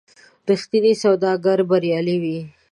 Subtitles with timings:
[0.49, 2.39] رښتینی سوداګر بریالی وي.